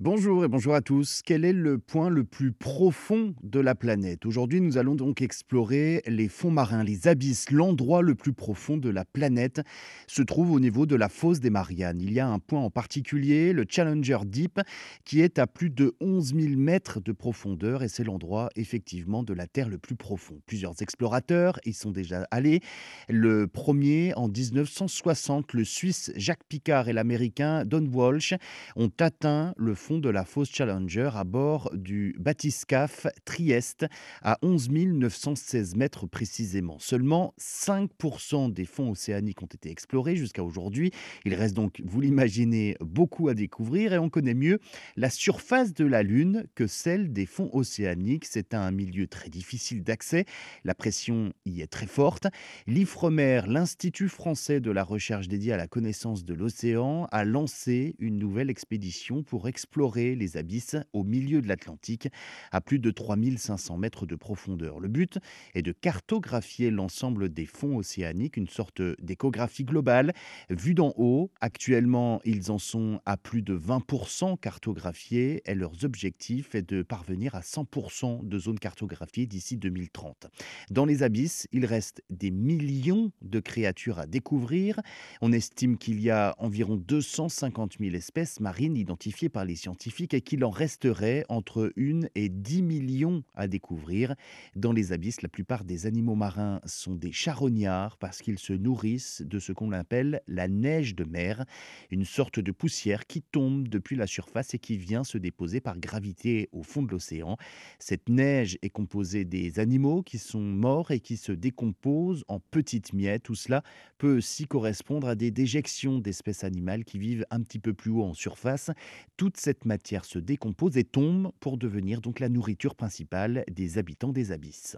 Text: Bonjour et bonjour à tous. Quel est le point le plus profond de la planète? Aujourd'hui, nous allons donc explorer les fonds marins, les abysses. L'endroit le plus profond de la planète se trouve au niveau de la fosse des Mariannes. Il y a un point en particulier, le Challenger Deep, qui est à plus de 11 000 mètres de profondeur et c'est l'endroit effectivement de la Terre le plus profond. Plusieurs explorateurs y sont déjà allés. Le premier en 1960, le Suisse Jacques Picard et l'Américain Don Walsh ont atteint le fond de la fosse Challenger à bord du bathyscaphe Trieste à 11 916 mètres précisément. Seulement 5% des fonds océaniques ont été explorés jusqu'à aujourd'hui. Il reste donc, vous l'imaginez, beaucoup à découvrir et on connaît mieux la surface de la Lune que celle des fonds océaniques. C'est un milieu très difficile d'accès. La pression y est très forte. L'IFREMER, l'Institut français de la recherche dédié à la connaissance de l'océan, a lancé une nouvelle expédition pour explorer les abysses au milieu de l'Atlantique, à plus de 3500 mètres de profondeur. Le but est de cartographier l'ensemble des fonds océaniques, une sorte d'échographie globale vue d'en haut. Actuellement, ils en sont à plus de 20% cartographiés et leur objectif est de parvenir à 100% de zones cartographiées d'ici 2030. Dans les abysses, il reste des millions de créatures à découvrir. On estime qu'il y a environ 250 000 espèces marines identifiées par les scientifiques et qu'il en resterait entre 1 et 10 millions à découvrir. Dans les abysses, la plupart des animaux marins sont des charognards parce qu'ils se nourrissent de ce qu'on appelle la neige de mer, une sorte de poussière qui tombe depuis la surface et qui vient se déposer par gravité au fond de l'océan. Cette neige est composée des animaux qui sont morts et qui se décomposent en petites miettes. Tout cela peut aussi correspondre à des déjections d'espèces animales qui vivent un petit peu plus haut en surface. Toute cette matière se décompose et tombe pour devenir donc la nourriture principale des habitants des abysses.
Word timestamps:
Bonjour 0.00 0.44
et 0.44 0.48
bonjour 0.48 0.76
à 0.76 0.80
tous. 0.80 1.22
Quel 1.26 1.44
est 1.44 1.52
le 1.52 1.76
point 1.76 2.08
le 2.08 2.22
plus 2.22 2.52
profond 2.52 3.34
de 3.42 3.58
la 3.58 3.74
planète? 3.74 4.26
Aujourd'hui, 4.26 4.60
nous 4.60 4.78
allons 4.78 4.94
donc 4.94 5.22
explorer 5.22 6.02
les 6.06 6.28
fonds 6.28 6.52
marins, 6.52 6.84
les 6.84 7.08
abysses. 7.08 7.50
L'endroit 7.50 8.00
le 8.00 8.14
plus 8.14 8.32
profond 8.32 8.76
de 8.76 8.90
la 8.90 9.04
planète 9.04 9.60
se 10.06 10.22
trouve 10.22 10.52
au 10.52 10.60
niveau 10.60 10.86
de 10.86 10.94
la 10.94 11.08
fosse 11.08 11.40
des 11.40 11.50
Mariannes. 11.50 12.00
Il 12.00 12.12
y 12.12 12.20
a 12.20 12.28
un 12.28 12.38
point 12.38 12.60
en 12.60 12.70
particulier, 12.70 13.52
le 13.52 13.64
Challenger 13.68 14.18
Deep, 14.24 14.60
qui 15.04 15.20
est 15.20 15.40
à 15.40 15.48
plus 15.48 15.68
de 15.68 15.96
11 16.00 16.32
000 16.36 16.56
mètres 16.56 17.00
de 17.00 17.10
profondeur 17.10 17.82
et 17.82 17.88
c'est 17.88 18.04
l'endroit 18.04 18.50
effectivement 18.54 19.24
de 19.24 19.34
la 19.34 19.48
Terre 19.48 19.68
le 19.68 19.78
plus 19.78 19.96
profond. 19.96 20.40
Plusieurs 20.46 20.80
explorateurs 20.80 21.58
y 21.64 21.72
sont 21.72 21.90
déjà 21.90 22.24
allés. 22.30 22.60
Le 23.08 23.48
premier 23.48 24.14
en 24.14 24.28
1960, 24.28 25.54
le 25.54 25.64
Suisse 25.64 26.12
Jacques 26.14 26.44
Picard 26.48 26.88
et 26.88 26.92
l'Américain 26.92 27.64
Don 27.64 27.84
Walsh 27.92 28.34
ont 28.76 28.92
atteint 29.00 29.54
le 29.56 29.74
fond 29.74 29.87
de 29.96 30.10
la 30.10 30.26
fosse 30.26 30.50
Challenger 30.52 31.10
à 31.14 31.24
bord 31.24 31.70
du 31.72 32.14
bathyscaphe 32.18 33.06
Trieste 33.24 33.86
à 34.22 34.38
11 34.42 34.68
916 34.70 35.76
mètres 35.76 36.06
précisément. 36.06 36.78
Seulement 36.78 37.32
5% 37.40 38.52
des 38.52 38.66
fonds 38.66 38.90
océaniques 38.90 39.42
ont 39.42 39.46
été 39.46 39.70
explorés 39.70 40.16
jusqu'à 40.16 40.44
aujourd'hui. 40.44 40.90
Il 41.24 41.34
reste 41.34 41.54
donc, 41.54 41.80
vous 41.84 42.02
l'imaginez, 42.02 42.76
beaucoup 42.80 43.28
à 43.28 43.34
découvrir 43.34 43.94
et 43.94 43.98
on 43.98 44.10
connaît 44.10 44.34
mieux 44.34 44.58
la 44.96 45.08
surface 45.08 45.72
de 45.72 45.86
la 45.86 46.02
Lune 46.02 46.44
que 46.54 46.66
celle 46.66 47.10
des 47.12 47.24
fonds 47.24 47.48
océaniques. 47.54 48.26
C'est 48.26 48.52
un 48.52 48.70
milieu 48.70 49.06
très 49.06 49.30
difficile 49.30 49.82
d'accès. 49.82 50.26
La 50.64 50.74
pression 50.74 51.32
y 51.46 51.62
est 51.62 51.66
très 51.66 51.86
forte. 51.86 52.26
L'IFREMER, 52.66 53.42
l'Institut 53.46 54.10
français 54.10 54.60
de 54.60 54.70
la 54.70 54.84
recherche 54.84 55.28
dédié 55.28 55.54
à 55.54 55.56
la 55.56 55.66
connaissance 55.66 56.24
de 56.24 56.34
l'océan, 56.34 57.06
a 57.10 57.24
lancé 57.24 57.96
une 57.98 58.18
nouvelle 58.18 58.50
expédition 58.50 59.22
pour 59.22 59.48
explorer 59.48 59.77
les 59.96 60.36
abysses 60.36 60.76
au 60.92 61.04
milieu 61.04 61.40
de 61.40 61.48
l'Atlantique, 61.48 62.08
à 62.50 62.60
plus 62.60 62.78
de 62.78 62.90
3500 62.90 63.78
mètres 63.78 64.06
de 64.06 64.16
profondeur. 64.16 64.80
Le 64.80 64.88
but 64.88 65.18
est 65.54 65.62
de 65.62 65.72
cartographier 65.72 66.70
l'ensemble 66.70 67.32
des 67.32 67.46
fonds 67.46 67.76
océaniques, 67.76 68.36
une 68.36 68.48
sorte 68.48 68.82
d'échographie 69.00 69.64
globale 69.64 70.12
vue 70.50 70.74
d'en 70.74 70.92
haut. 70.96 71.30
Actuellement, 71.40 72.20
ils 72.24 72.50
en 72.50 72.58
sont 72.58 73.00
à 73.06 73.16
plus 73.16 73.42
de 73.42 73.56
20% 73.56 74.38
cartographiés 74.38 75.42
et 75.46 75.54
leur 75.54 75.72
objectif 75.84 76.54
est 76.54 76.68
de 76.68 76.82
parvenir 76.82 77.34
à 77.34 77.40
100% 77.40 78.26
de 78.26 78.38
zones 78.38 78.58
cartographiées 78.58 79.26
d'ici 79.26 79.56
2030. 79.56 80.26
Dans 80.70 80.84
les 80.84 81.02
abysses, 81.02 81.46
il 81.52 81.66
reste 81.66 82.02
des 82.10 82.30
millions 82.30 83.12
de 83.22 83.40
créatures 83.40 83.98
à 83.98 84.06
découvrir. 84.06 84.80
On 85.20 85.32
estime 85.32 85.78
qu'il 85.78 86.00
y 86.00 86.10
a 86.10 86.34
environ 86.38 86.76
250 86.76 87.76
000 87.78 87.94
espèces 87.94 88.40
marines 88.40 88.76
identifiées 88.76 89.28
par 89.28 89.44
les 89.44 89.56
scientifiques 89.58 90.14
et 90.14 90.22
qu'il 90.22 90.42
en 90.44 90.50
resterait 90.50 91.26
entre 91.28 91.72
1 91.76 92.08
et 92.14 92.30
10 92.30 92.62
millions 92.62 93.22
à 93.34 93.46
découvrir. 93.46 94.14
Dans 94.56 94.72
les 94.72 94.92
abysses, 94.92 95.20
la 95.20 95.28
plupart 95.28 95.64
des 95.64 95.84
animaux 95.84 96.14
marins 96.14 96.60
sont 96.64 96.94
des 96.94 97.12
charognards 97.12 97.98
parce 97.98 98.22
qu'ils 98.22 98.38
se 98.38 98.54
nourrissent 98.54 99.20
de 99.20 99.38
ce 99.38 99.52
qu'on 99.52 99.72
appelle 99.72 100.22
la 100.26 100.48
neige 100.48 100.94
de 100.94 101.04
mer, 101.04 101.44
une 101.90 102.06
sorte 102.06 102.40
de 102.40 102.52
poussière 102.52 103.06
qui 103.06 103.20
tombe 103.20 103.68
depuis 103.68 103.96
la 103.96 104.06
surface 104.06 104.54
et 104.54 104.58
qui 104.58 104.78
vient 104.78 105.04
se 105.04 105.18
déposer 105.18 105.60
par 105.60 105.78
gravité 105.78 106.48
au 106.52 106.62
fond 106.62 106.82
de 106.82 106.90
l'océan. 106.90 107.36
Cette 107.78 108.08
neige 108.08 108.58
est 108.62 108.70
composée 108.70 109.24
des 109.24 109.58
animaux 109.58 110.02
qui 110.02 110.18
sont 110.18 110.40
morts 110.40 110.90
et 110.90 111.00
qui 111.00 111.16
se 111.16 111.32
décomposent 111.32 112.24
en 112.28 112.40
petites 112.40 112.92
miettes. 112.92 113.24
Tout 113.24 113.34
cela 113.34 113.62
peut 113.98 114.16
aussi 114.16 114.46
correspondre 114.46 115.08
à 115.08 115.14
des 115.14 115.30
déjections 115.30 115.98
d'espèces 115.98 116.44
animales 116.44 116.84
qui 116.84 116.98
vivent 116.98 117.26
un 117.30 117.42
petit 117.42 117.58
peu 117.58 117.74
plus 117.74 117.90
haut 117.90 118.04
en 118.04 118.14
surface. 118.14 118.70
Toute 119.16 119.36
cette 119.48 119.64
matière 119.64 120.04
se 120.04 120.18
décompose 120.18 120.76
et 120.76 120.84
tombe 120.84 121.32
pour 121.40 121.56
devenir 121.56 122.02
donc 122.02 122.20
la 122.20 122.28
nourriture 122.28 122.74
principale 122.74 123.46
des 123.50 123.78
habitants 123.78 124.12
des 124.12 124.30
abysses. 124.30 124.76